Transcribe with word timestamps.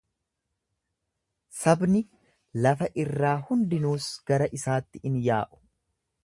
Sabni 1.57 2.01
lafa 2.67 2.87
irraa 3.05 3.35
hundinuus 3.51 4.09
gara 4.33 4.49
isaatti 4.61 5.05
in 5.13 5.21
yaa'u. 5.29 5.63